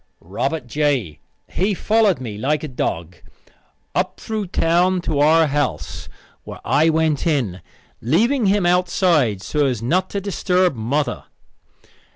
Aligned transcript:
Robert 0.23 0.65
J., 0.65 1.19
he 1.47 1.75
followed 1.75 2.19
me 2.19 2.35
like 2.35 2.63
a 2.63 2.67
dog, 2.67 3.17
up 3.93 4.19
through 4.19 4.47
town 4.47 4.99
to 5.01 5.19
our 5.19 5.45
house, 5.45 6.09
where 6.43 6.59
I 6.65 6.89
went 6.89 7.27
in, 7.27 7.61
leaving 8.01 8.47
him 8.47 8.65
outside 8.65 9.43
so 9.43 9.67
as 9.67 9.83
not 9.83 10.09
to 10.09 10.19
disturb 10.19 10.73
mother. 10.73 11.25